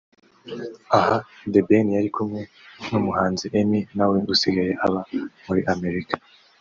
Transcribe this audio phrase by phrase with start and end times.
[0.97, 1.17] Aha
[1.51, 2.41] The Ben yari kumwe
[2.89, 5.01] n'umuhanzi Emmy nawe usigaye aba
[5.45, 6.15] muri Amerika